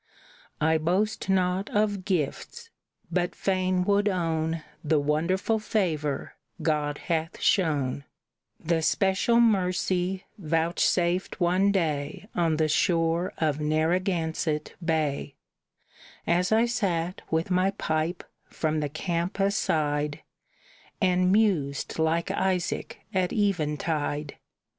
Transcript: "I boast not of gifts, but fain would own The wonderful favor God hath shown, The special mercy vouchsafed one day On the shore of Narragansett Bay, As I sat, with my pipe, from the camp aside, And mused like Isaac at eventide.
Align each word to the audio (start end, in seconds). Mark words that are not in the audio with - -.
"I 0.59 0.79
boast 0.79 1.29
not 1.29 1.69
of 1.69 2.05
gifts, 2.05 2.71
but 3.11 3.35
fain 3.35 3.83
would 3.83 4.09
own 4.09 4.63
The 4.83 4.99
wonderful 4.99 5.59
favor 5.59 6.33
God 6.59 6.97
hath 6.97 7.39
shown, 7.39 8.05
The 8.59 8.81
special 8.81 9.39
mercy 9.39 10.25
vouchsafed 10.39 11.39
one 11.39 11.71
day 11.71 12.27
On 12.33 12.57
the 12.57 12.67
shore 12.67 13.31
of 13.37 13.59
Narragansett 13.59 14.73
Bay, 14.83 15.35
As 16.25 16.51
I 16.51 16.65
sat, 16.65 17.21
with 17.29 17.51
my 17.51 17.69
pipe, 17.69 18.23
from 18.47 18.79
the 18.79 18.89
camp 18.89 19.39
aside, 19.39 20.23
And 20.99 21.31
mused 21.31 21.99
like 21.99 22.31
Isaac 22.31 23.01
at 23.13 23.31
eventide. 23.31 24.37